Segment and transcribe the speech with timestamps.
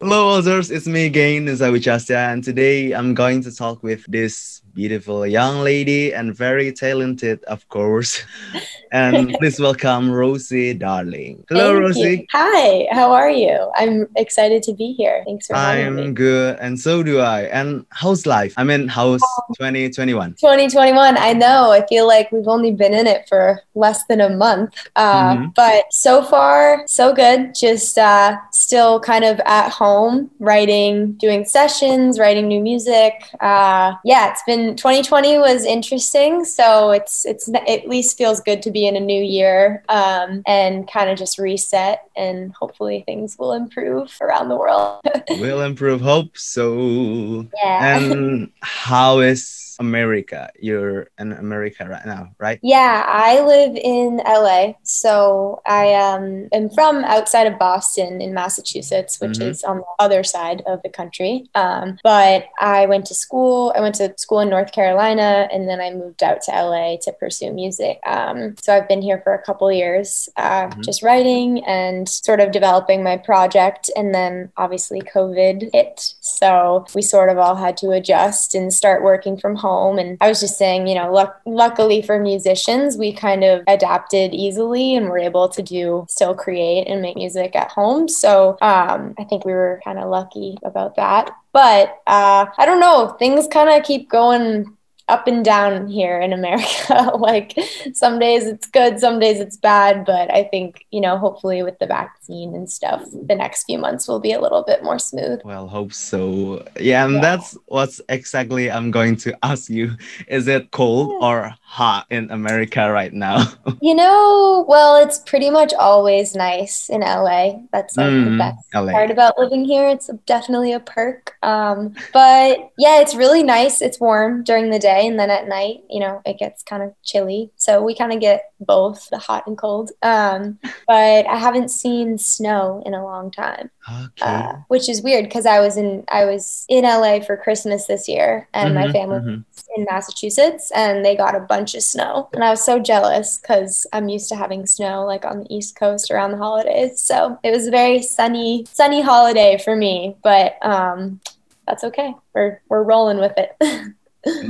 [0.00, 0.70] Hello, others.
[0.70, 6.14] It's me again, Zawi and today I'm going to talk with this beautiful young lady
[6.14, 8.22] and very talented, of course.
[8.92, 11.44] and please welcome Rosie Darling.
[11.48, 12.16] Hello, Thank Rosie.
[12.20, 12.26] you.
[12.32, 13.56] Hi, how are you?
[13.74, 15.24] I'm excited to be here.
[15.26, 16.02] Thanks for having me.
[16.04, 17.40] I'm good, and so do I.
[17.58, 18.54] And how's life?
[18.56, 19.54] I mean, how's Oh.
[19.58, 20.34] 2021?
[20.38, 21.72] 2021, I know.
[21.72, 24.74] I feel like we've only been in it for less than a month.
[24.94, 25.54] Uh, Mhm.
[25.56, 27.40] But so far, so good.
[27.66, 33.12] Just uh, still kind of at home, writing, doing sessions, writing new music.
[33.40, 36.44] Uh, yeah, it's been 2020 was interesting.
[36.44, 40.90] So it's it's at least feels good to be in a new year um, and
[40.90, 45.00] kind of just reset, and hopefully things will improve around the world.
[45.30, 47.46] Will improve, hope so.
[47.62, 47.98] yeah.
[47.98, 50.50] And how is America?
[50.58, 52.58] You're in America right now, right?
[52.62, 54.72] Yeah, I live in LA.
[54.82, 59.48] So I um, am from outside of Boston in Massachusetts, which Mhm.
[59.50, 61.48] is on the other side of the country.
[61.54, 63.72] Um, but I went to school.
[63.76, 67.12] I went to school in North Carolina, and then I moved out to LA to
[67.12, 68.00] pursue music.
[68.06, 70.84] Um, so I've been here for a couple years, uh, Mhm.
[70.84, 73.90] just writing and sort of developing my project.
[73.96, 76.14] And then obviously COVID hit.
[76.20, 79.67] So we sort of all had to adjust and start working from home.
[79.98, 84.34] And I was just saying, you know, luck- luckily for musicians, we kind of adapted
[84.34, 88.08] easily and were able to do still create and make music at home.
[88.08, 91.30] So um, I think we were kind of lucky about that.
[91.52, 94.76] But uh, I don't know, things kind of keep going
[95.08, 97.12] up and down here in America.
[97.18, 97.58] like
[97.94, 100.04] some days it's good, some days it's bad.
[100.04, 104.06] But I think, you know, hopefully with the vaccine and stuff, the next few months
[104.08, 105.40] will be a little bit more smooth.
[105.44, 106.66] Well, hope so.
[106.78, 107.20] Yeah, and Yeah.
[107.20, 109.96] that's what's exactly I'm going to ask you.
[110.28, 111.26] Is it cold Yeah.
[111.28, 113.44] or hot in America right now?
[113.80, 117.68] You know, well, it's pretty much always nice in LA.
[117.72, 118.92] That's like the Mm, best LA.
[118.92, 119.88] part about living here.
[119.88, 121.36] It's definitely a perk.
[121.44, 123.80] Um, but yeah, it's really nice.
[123.80, 126.92] It's warm during the day, and then at night, you know, it gets kind of
[127.04, 127.52] chilly.
[127.54, 129.92] So we kind of get both the hot and cold.
[130.02, 134.20] Um, but I haven't seen snow in a long time, Okay.
[134.22, 138.08] uh, which is weird because I was in I was in LA for Christmas this
[138.08, 139.44] year, and my Mhm, family mhm.
[139.76, 142.28] in Massachusetts and they got a bunch of snow.
[142.32, 145.76] And I was so jealous because I'm used to having snow like on the East
[145.76, 147.00] Coast around the holidays.
[147.00, 150.16] So it was a very sunny, sunny holiday for me.
[150.22, 151.20] But um,
[151.66, 152.14] that's okay.
[152.34, 153.56] We're we're rolling with it.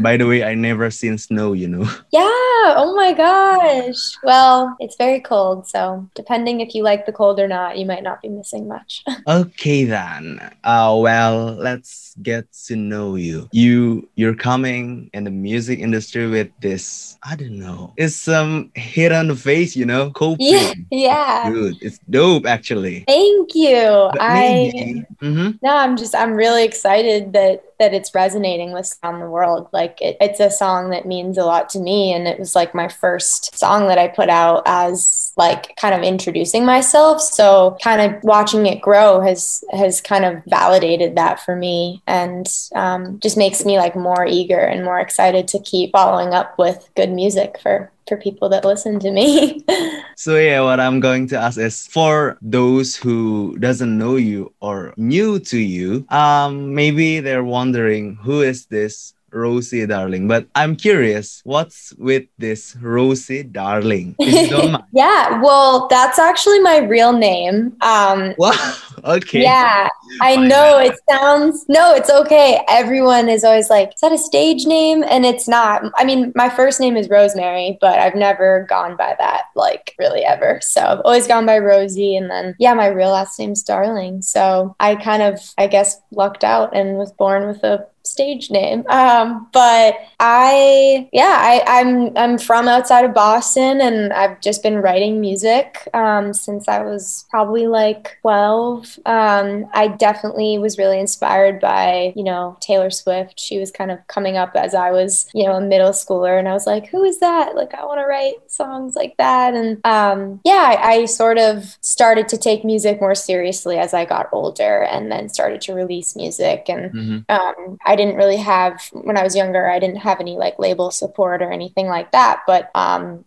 [0.00, 1.82] By the way, I never seen snow, you know.
[2.10, 2.74] yeah.
[2.76, 3.96] Oh my gosh.
[4.24, 5.68] Well, it's very cold.
[5.68, 9.04] So depending if you like the cold or not, you might not be missing much.
[9.28, 10.40] Okay then.
[10.64, 13.48] Uh well, let's get to know you.
[13.52, 17.92] You you're coming in the music industry with this, I don't know.
[17.96, 20.46] It's some hit on the face, you know, coping.
[20.46, 20.72] yeah.
[20.90, 21.50] Yeah.
[21.50, 21.76] Good.
[21.82, 23.04] It's dope actually.
[23.06, 24.08] Thank you.
[24.12, 24.34] But I
[24.72, 25.58] maybe, Mhm.
[25.62, 29.68] No, I'm just I'm really excited that that it's resonating with around the world.
[29.72, 32.74] Like it, it's a song that means a lot to me, and it was like
[32.74, 37.20] my first song that I put out as like kind of introducing myself.
[37.20, 42.48] So kind of watching it grow has has kind of validated that for me, and
[42.74, 46.88] um, just makes me like more eager and more excited to keep following up with
[46.96, 49.64] good music for for people that listen to me.
[50.18, 54.92] So yeah, what I'm going to ask is for those who doesn't know you or
[54.96, 60.26] new to you, um, maybe they're wondering who is this Rosie Darling.
[60.26, 64.16] But I'm curious, what's with this Rosie Darling?
[64.18, 64.84] If you don't mind.
[64.92, 67.76] yeah, well, that's actually my real name.
[67.80, 68.74] Um, Wow.
[69.04, 69.42] Okay.
[69.42, 69.88] Yeah,
[70.20, 71.64] I know it sounds.
[71.68, 72.60] No, it's okay.
[72.68, 75.82] Everyone is always like, "Is that a stage name?" And it's not.
[75.96, 80.24] I mean, my first name is Rosemary, but I've never gone by that, like really
[80.24, 80.60] ever.
[80.62, 84.22] So I've always gone by Rosie, and then yeah, my real last name's Darling.
[84.22, 88.84] So I kind of, I guess, lucked out and was born with a stage name.
[88.88, 94.78] Um, but I, yeah, I, I'm I'm from outside of Boston, and I've just been
[94.78, 98.98] writing music um, since I was probably like 12.
[99.06, 103.38] Um, I definitely was really inspired by you know Taylor Swift.
[103.38, 106.48] She was kind of coming up as I was you know a middle schooler, and
[106.48, 107.54] I was like, who is that?
[107.54, 109.54] Like, I want to write songs like that.
[109.54, 114.04] And um, yeah, I, I sort of started to take music more seriously as I
[114.04, 117.24] got older, and then started to release music and Mhm.
[117.28, 119.68] um, I didn't really have when I was younger.
[119.68, 122.44] I didn't have any like label support or anything like that.
[122.46, 123.26] But um,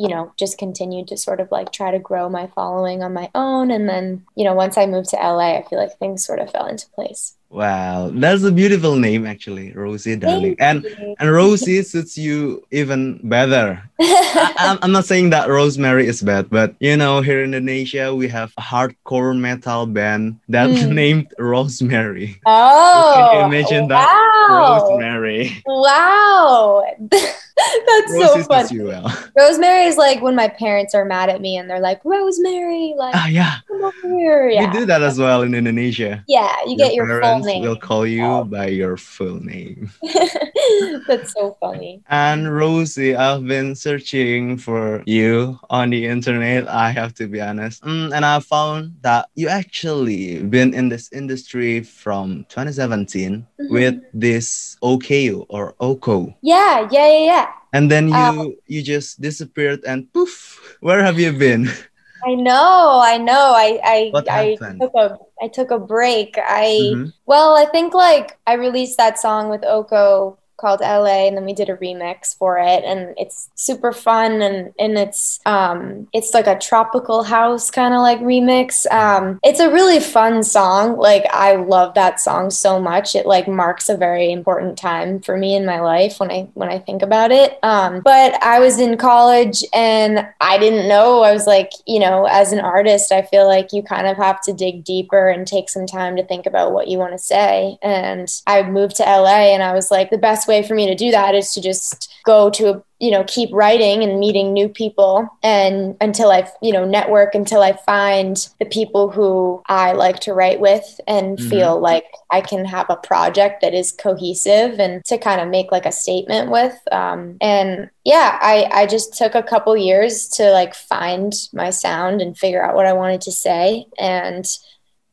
[0.00, 3.30] you know, just continued to sort of like try to grow my following on my
[3.34, 3.70] own.
[3.70, 6.50] And then you know, once I moved to LA, I feel like things sort of
[6.50, 7.36] fell into place.
[7.50, 10.56] Wow, that's a beautiful name actually, Rosie Darling.
[10.58, 10.86] And
[11.18, 13.82] and Rosie suits you even better.
[14.00, 18.28] I, am not saying that Rosemary is bad, but you know, here in Indonesia we
[18.28, 20.94] have a hardcore metal band that mm.
[21.02, 22.40] named Rosemary.
[22.46, 23.98] Oh, can you imagine wow.
[23.98, 24.48] that?
[24.48, 25.60] Rosemary.
[25.66, 26.86] Wow.
[27.86, 28.78] That's so funny.
[29.36, 33.14] Rosemary is like when my parents are mad at me and they're like, Rosemary, like,
[33.14, 33.56] ah, yeah.
[33.68, 34.48] come over here.
[34.48, 34.66] Yeah.
[34.66, 36.24] We do that as well in Indonesia.
[36.28, 37.62] Yeah, you your get your full name.
[37.62, 38.44] will call you oh.
[38.44, 39.90] by your full name.
[41.06, 42.02] That's so funny.
[42.08, 46.68] And Rosie, I've been searching for you on the internet.
[46.68, 47.82] I have to be honest.
[47.82, 53.72] Mm, and I found that you actually been in this industry from 2017 mm-hmm.
[53.72, 56.34] with this OKU or OKO.
[56.42, 61.18] Yeah, yeah, yeah, yeah and then you um, you just disappeared and poof where have
[61.18, 61.68] you been?
[62.24, 63.54] I know i know.
[63.56, 66.36] I i what i took a i took a break.
[66.36, 67.16] I mm-hmm.
[67.24, 71.54] well i think like i released that song with oko called LA and then we
[71.54, 76.46] did a remix for it and it's super fun and and it's um it's like
[76.46, 78.90] a tropical house kind of like remix.
[78.92, 80.98] Um it's a really fun song.
[80.98, 83.14] Like I love that song so much.
[83.14, 86.68] It like marks a very important time for me in my life when I when
[86.68, 87.58] I think about it.
[87.62, 91.22] Um but I was in college and I didn't know.
[91.22, 94.40] I was like you know as an artist I feel like you kind of have
[94.42, 97.78] to dig deeper and take some time to think about what you want to say.
[97.82, 100.94] And I moved to LA and I was like the best way for me to
[100.94, 104.68] do that is to just go to a you know keep writing and meeting new
[104.68, 105.26] people.
[105.42, 110.34] And until i you know network until i find the people who i like to
[110.34, 111.48] write with and mm-hmm.
[111.48, 115.72] feel like i can have a project that is cohesive and to kind of make
[115.72, 116.76] like a statement with.
[116.92, 122.20] Um, and yeah i i just took a couple years to like find my sound
[122.20, 123.86] and figure out what i wanted to say.
[123.98, 124.44] And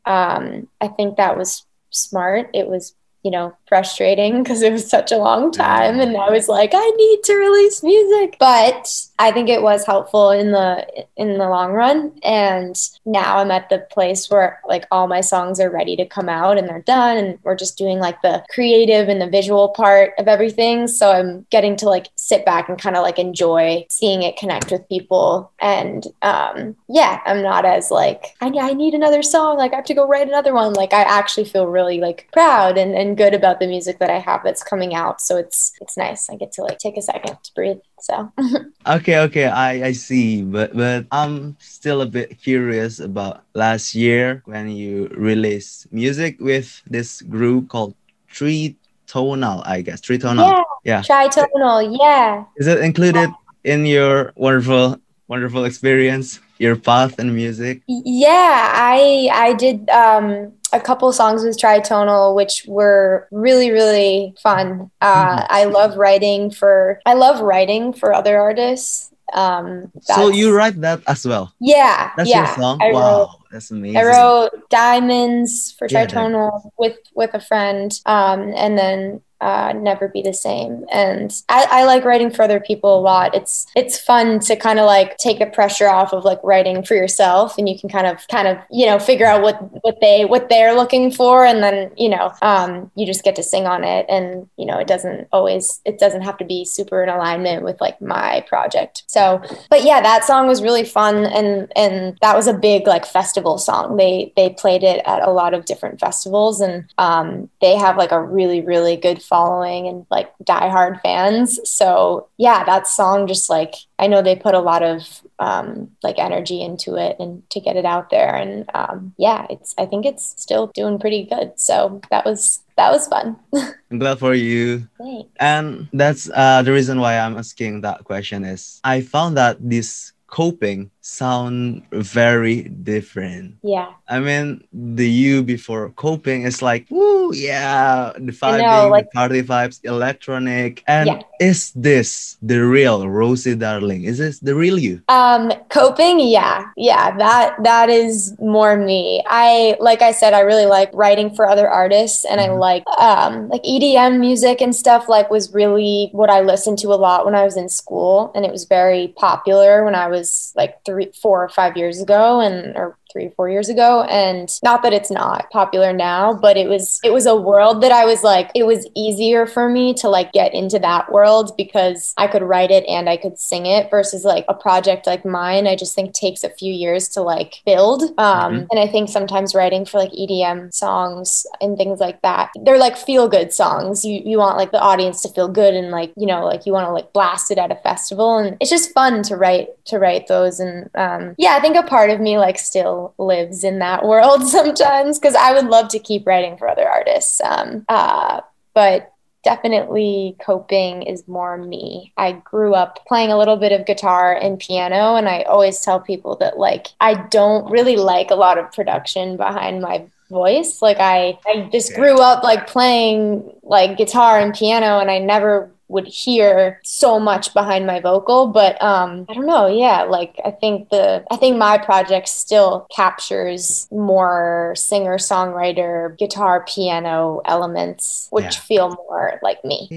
[0.05, 2.49] um, i think that was smart.
[2.53, 2.93] It was
[3.27, 5.99] you know, frustrating because it was such a long time.
[5.99, 8.37] And I was like, I need to release music.
[8.39, 8.87] But
[9.19, 10.85] I think it was helpful in the
[11.15, 12.13] in the long run.
[12.23, 12.75] And
[13.05, 16.57] now I'm at the place where like all my songs are ready to come out
[16.57, 17.17] and they're done.
[17.17, 20.87] And we're just doing like the creative and the visual part of everything.
[20.87, 24.71] So I'm getting to like sit back and kind of like enjoy seeing it connect
[24.71, 25.51] with people.
[25.59, 29.57] And um, yeah, I'm not as like, I, I need another song.
[29.57, 30.73] Like I have to go write another one.
[30.73, 34.19] Like I actually feel really like proud and, and good about the music that I
[34.19, 35.21] have that's coming out.
[35.21, 36.29] So it's it's nice.
[36.29, 37.77] I get to like take a second to breathe.
[37.99, 38.31] So
[38.87, 40.43] Okay, okay, I, I see.
[40.43, 46.81] But but I'm still a bit curious about last year when you released music with
[46.87, 47.95] this group called
[48.31, 48.77] Three
[49.07, 49.99] Tonal, I guess.
[49.99, 50.47] Three Tonal.
[50.47, 50.63] Yeah.
[50.87, 51.01] Yeah.
[51.01, 52.45] Tritonal, yeah.
[52.55, 53.29] Is it included
[53.63, 54.97] in your wonderful
[55.27, 56.39] wonderful experience?
[56.59, 57.83] Your path in music?
[57.87, 64.91] Yeah, I I did um a couple songs with tritonal which were really really fun
[65.01, 65.45] uh, mm-hmm.
[65.49, 71.01] i love writing for i love writing for other artists um so you write that
[71.07, 72.45] as well yeah that's yeah.
[72.45, 77.33] your song I wow wrote, that's amazing i wrote diamonds for tritonal yeah, with with
[77.33, 80.85] a friend um and then uh, never be the same.
[80.91, 83.35] And I, I, like writing for other people a lot.
[83.35, 86.95] It's it's fun to kind of like take the pressure off of like writing for
[86.95, 90.25] yourself, and you can kind of kind of you know figure out what what they
[90.25, 93.83] what they're looking for, and then you know um, you just get to sing on
[93.83, 97.63] it, and you know it doesn't always it doesn't have to be super in alignment
[97.63, 99.03] with like my project.
[99.05, 103.05] So, but yeah, that song was really fun, and and that was a big like
[103.05, 103.97] festival song.
[103.97, 108.11] They they played it at a lot of different festivals, and um, they have like
[108.11, 111.59] a really really good following and like diehard fans.
[111.69, 116.17] So yeah, that song just like I know they put a lot of um, like
[116.17, 118.35] energy into it and to get it out there.
[118.35, 121.53] And um, yeah, it's I think it's still doing pretty good.
[121.59, 123.37] So that was that was fun.
[123.91, 124.87] I'm glad for you.
[124.97, 125.29] Thanks.
[125.39, 130.13] And that's uh, the reason why I'm asking that question is I found that this
[130.27, 133.55] coping sound very different.
[133.63, 133.93] Yeah.
[134.09, 139.11] I mean, the you before coping is like, woo, yeah, the vibing, know, like, the
[139.11, 140.83] party vibes, electronic.
[140.85, 141.21] And yeah.
[141.39, 144.03] is this the real Rosie Darling?
[144.03, 145.01] Is this the real you?
[145.07, 149.23] Um, coping, yeah, yeah, that that is more me.
[149.27, 152.51] I like I said, I really like writing for other artists, and mm-hmm.
[152.51, 155.07] I like um like EDM music and stuff.
[155.07, 158.45] Like was really what I listened to a lot when I was in school, and
[158.45, 162.39] it was very popular when I was like three three, four or five years ago,
[162.39, 164.03] and or three, four years ago.
[164.03, 167.91] And not that it's not popular now, but it was it was a world that
[167.91, 172.13] I was like, it was easier for me to like get into that world because
[172.17, 175.65] I could write it and I could sing it versus like a project like mine.
[175.65, 178.03] I just think takes a few years to like build.
[178.19, 178.65] Um, mm-hmm.
[178.69, 182.97] and I think sometimes writing for like EDM songs and things like that, they're like
[182.97, 184.05] feel good songs.
[184.05, 186.73] You you want like the audience to feel good and like, you know, like you
[186.73, 188.37] want to like blast it at a festival.
[188.37, 190.59] And it's just fun to write to write those.
[190.59, 194.47] And um, yeah, I think a part of me like still lives in that world
[194.47, 197.41] sometimes because I would love to keep writing for other artists.
[197.41, 198.41] Um, uh,
[198.73, 202.11] but definitely coping is more me.
[202.17, 205.99] I grew up playing a little bit of guitar and piano, and I always tell
[205.99, 210.81] people that like I don't really like a lot of production behind my voice.
[210.81, 215.71] Like I I just grew up like playing like guitar and piano and I never
[215.89, 220.51] would hear so much behind my vocal but um i don't know yeah like i
[220.51, 228.43] think the i think my project still captures more singer songwriter guitar piano elements which
[228.43, 228.61] yeah.
[228.61, 229.87] feel more like me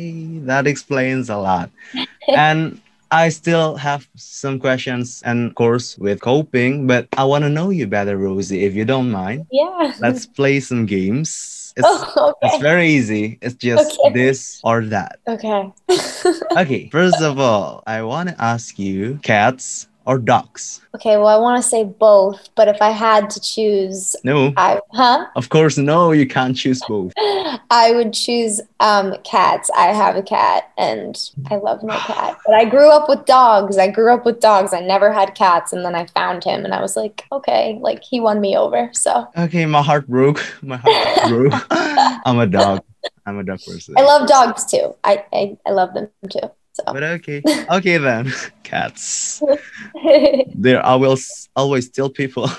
[0.45, 1.71] that explains a lot
[2.29, 2.81] and
[3.11, 7.71] I still have some questions and of course with coping, but I want to know
[7.71, 9.47] you better, Rosie, if you don't mind.
[9.51, 9.95] Yeah.
[10.01, 11.75] Let's play some games.
[11.77, 12.47] It's, oh, okay.
[12.47, 13.39] it's very easy.
[13.43, 14.13] It's just okay.
[14.13, 15.19] this or that.
[15.27, 15.73] Okay.
[16.57, 16.89] okay.
[16.91, 20.81] First of all, I want to ask you cats or dogs?
[20.95, 24.81] Okay, well, I want to say both, but if I had to choose, no, I,
[24.93, 25.27] huh?
[25.37, 27.13] Of course, no, you can't choose both.
[27.71, 29.71] I would choose um, cats.
[29.77, 31.17] I have a cat, and
[31.51, 32.37] I love my cat.
[32.45, 33.79] But I grew up with dogs.
[33.79, 34.73] I grew up with dogs.
[34.73, 38.03] I never had cats, and then I found him, and I was like, okay, like
[38.03, 38.91] he won me over.
[38.93, 40.45] So okay, my heart broke.
[40.63, 41.67] My heart broke.
[41.71, 42.83] I'm a dog.
[43.27, 43.95] I'm a dog person.
[43.97, 44.95] I love dogs too.
[45.05, 46.51] I I, I love them too.
[46.87, 46.93] So.
[46.93, 48.33] But okay, okay then,
[48.63, 49.43] cats.
[50.55, 51.17] there, I will
[51.57, 52.51] always tell people.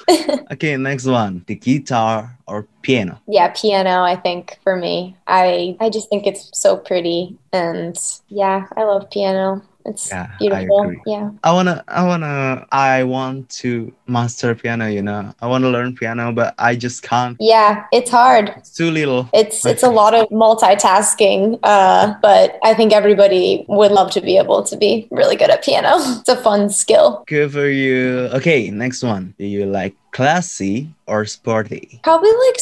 [0.52, 3.20] okay, next one: the guitar or piano.
[3.28, 4.04] Yeah, piano.
[4.04, 7.98] I think for me, I I just think it's so pretty, and
[8.28, 9.64] yeah, I love piano.
[9.86, 10.92] It's yeah, beautiful.
[10.92, 11.32] I yeah.
[11.44, 15.34] I wanna I wanna I want to master piano, you know.
[15.42, 17.38] I wanna learn piano, but I just can't.
[17.40, 18.50] Yeah, it's hard.
[18.58, 19.30] It's too little.
[19.34, 21.60] It's it's a lot of multitasking.
[21.64, 25.64] Uh, but I think everybody would love to be able to be really good at
[25.64, 25.98] piano.
[26.20, 27.24] it's a fun skill.
[27.28, 28.30] Good for you.
[28.34, 29.34] Okay, next one.
[29.38, 32.00] Do you like classy or sporty?
[32.04, 32.60] Probably like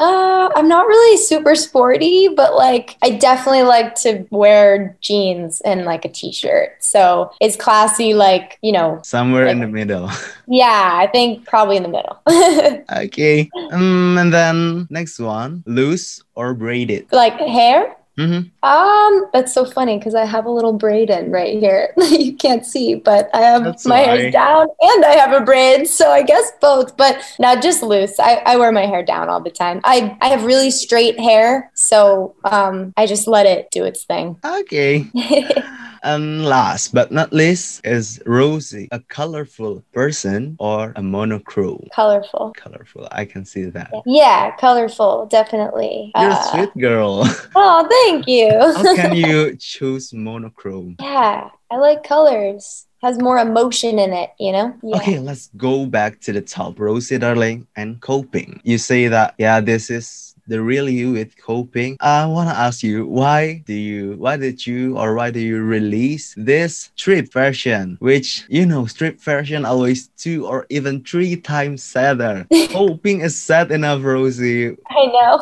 [0.00, 5.84] uh, I'm not really super sporty, but like I definitely like to wear jeans and
[5.84, 6.82] like a t-shirt.
[6.82, 10.10] So it's classy, like you know, somewhere like, in the middle.
[10.46, 12.18] yeah, I think probably in the middle.
[13.04, 17.06] okay, um, and then next one, loose or braided?
[17.12, 17.94] Like hair?
[18.18, 18.68] Mm-hmm.
[18.68, 21.94] Um, that's so funny because I have a little braid in right here.
[22.10, 25.88] you can't see, but I have that's my hair down and I have a braid,
[25.88, 26.96] so I guess both.
[26.96, 28.18] But not just loose.
[28.18, 29.80] I, I wear my hair down all the time.
[29.84, 34.36] I I have really straight hair, so um, I just let it do its thing.
[34.44, 35.08] Okay.
[36.02, 41.88] And last but not least is Rosie, a colorful person or a monochrome?
[41.94, 42.52] Colorful.
[42.56, 43.08] Colorful.
[43.12, 43.92] I can see that.
[44.06, 46.12] Yeah, colorful, definitely.
[46.16, 47.22] You're uh, a sweet girl.
[47.54, 48.50] oh, thank you.
[48.50, 50.96] How can you choose monochrome?
[51.00, 54.76] Yeah, I like colors has more emotion in it, you know?
[54.82, 54.96] Yeah.
[54.96, 56.78] Okay, let's go back to the top.
[56.78, 58.60] Rosie Darling and coping.
[58.62, 61.96] You say that, yeah, this is the real you with coping.
[62.00, 65.62] I want to ask you, why do you, why did you, or why do you
[65.62, 71.84] release this strip version, which, you know, strip version always two or even three times
[71.84, 72.46] sadder.
[72.70, 74.76] coping is sad enough, Rosie.
[74.90, 75.40] I know.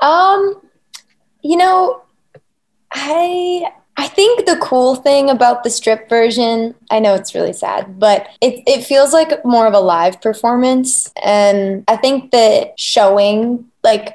[0.08, 0.62] um,
[1.42, 2.02] you know,
[2.92, 7.98] I I think the cool thing about the strip version, I know it's really sad,
[7.98, 11.12] but it, it feels like more of a live performance.
[11.22, 14.14] And I think that showing, like,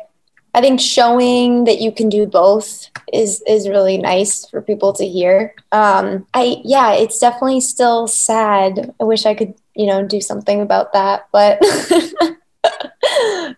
[0.55, 5.07] I think showing that you can do both is is really nice for people to
[5.07, 5.53] hear.
[5.71, 8.91] Um, I yeah, it's definitely still sad.
[8.99, 11.61] I wish I could, you know, do something about that, but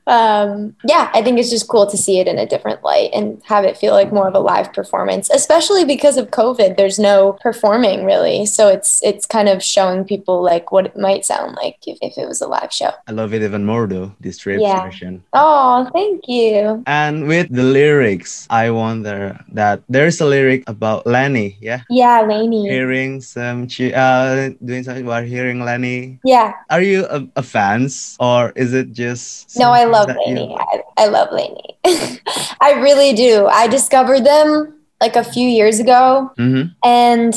[0.08, 3.42] um, yeah, I think it's just cool to see it in a different light and
[3.46, 6.78] have it feel like more of a live performance, especially because of COVID.
[6.78, 11.26] There's no performing really, so it's it's kind of showing people like what it might
[11.26, 12.92] sound like if, if it was a live show.
[13.08, 14.86] I love it even more though, this rap yeah.
[14.86, 15.24] version.
[15.34, 16.84] Oh, thank you.
[16.88, 21.82] And with the lyrics, I wonder that there's a lyric about Lenny, yeah?
[21.90, 22.68] Yeah, Lenny.
[22.68, 26.20] Hearing some uh doing something about hearing Lenny.
[26.24, 26.54] Yeah.
[26.70, 31.08] Are you a, a fans or is it just no i love LANY I, I
[31.08, 31.78] love LANY
[32.62, 33.48] i really do.
[33.48, 36.32] I discovered them like a few years ago.
[36.38, 36.70] Mm-hmm.
[36.84, 37.36] and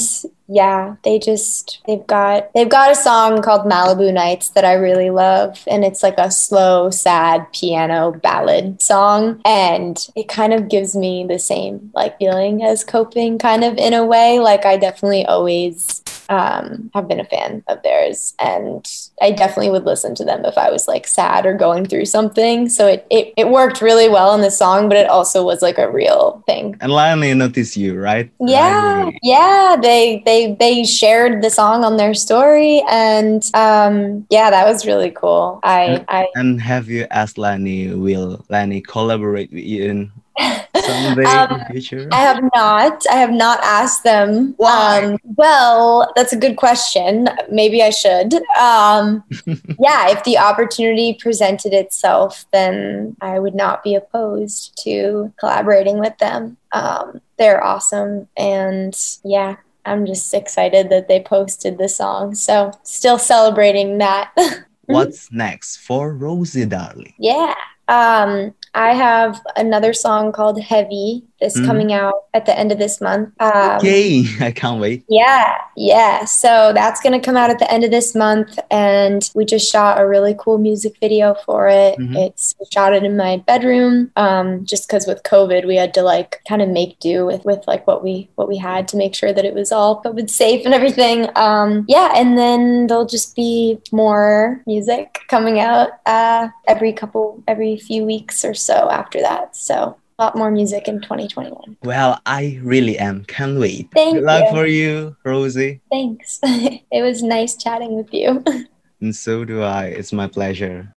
[0.52, 5.10] yeah, they just they've got they've got a song called Malibu Nights that I really
[5.10, 5.62] love.
[5.68, 9.40] And it's like a slow, sad piano ballad song.
[9.44, 13.94] And it kind of gives me the same like feeling as coping kind of in
[13.94, 14.40] a way.
[14.40, 18.86] Like I definitely always um, have been a fan of theirs and
[19.20, 22.68] I definitely would listen to them if I was like sad or going through something.
[22.68, 25.76] So it, it, it worked really well in the song, but it also was like
[25.76, 26.76] a real thing.
[26.80, 28.30] And Lionel noticed you, right?
[28.40, 29.18] Yeah, right.
[29.22, 29.76] yeah.
[29.80, 35.10] They they they shared the song on their story, and um, yeah, that was really
[35.10, 35.60] cool.
[35.62, 37.94] I and, I and have you asked LANY?
[37.94, 42.08] Will LANY collaborate with you in someday um, in the future?
[42.12, 43.04] I have not.
[43.10, 44.54] I have not asked them.
[44.56, 45.04] Why?
[45.04, 47.28] Um, well, that's a good question.
[47.50, 48.34] Maybe I should.
[48.58, 49.24] Um,
[49.78, 56.16] yeah, if the opportunity presented itself, then I would not be opposed to collaborating with
[56.18, 56.56] them.
[56.72, 62.34] Um, they're awesome, and yeah, I'm just excited that they posted the song.
[62.34, 64.32] So, still celebrating that.
[64.84, 67.14] What's next for Rosie Darling?
[67.18, 67.54] Yeah.
[67.88, 71.66] Um, I have another song called Heavy that's Mhm.
[71.66, 73.30] coming out at the end of this month.
[73.40, 74.24] Um, Yay!
[74.40, 75.04] I can't wait.
[75.08, 76.24] Yeah, yeah.
[76.24, 78.58] So that's going to come out at the end of this month.
[78.70, 81.98] And we just shot a really cool music video for it.
[81.98, 82.16] Mhm.
[82.16, 84.10] It's shot it in my bedroom.
[84.16, 87.66] Um, just because with COVID, we had to like kind of make do with, with
[87.66, 90.64] like what we what we had to make sure that it was all COVID safe
[90.64, 91.28] and everything.
[91.36, 97.76] Um, yeah, and then there'll just be more music coming out uh, every couple every
[97.76, 99.56] few weeks or so after that.
[99.56, 101.78] So lot more music in 2021.
[101.82, 103.24] Well, I really am.
[103.24, 103.88] Can't wait.
[103.94, 104.50] Thank Good luck you.
[104.50, 105.80] for you, Rosie.
[105.90, 106.38] Thanks.
[106.44, 108.44] it was nice chatting with you.
[109.02, 109.86] And so do I.
[109.86, 110.86] It's my pleasure.